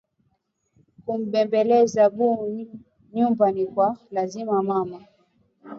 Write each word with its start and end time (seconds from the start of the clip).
Ku 1.05 1.13
bembeleza 1.31 2.03
bu 2.15 2.27
nyumba 3.15 3.45
ni 3.55 3.65
kwa 3.73 3.89
lazima 4.15 4.55
mama 4.69 4.99